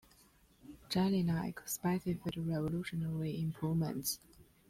Jellinek 0.89 1.59
specified 1.69 2.21
revolutionary 2.35 3.39
improvements. 3.39 4.17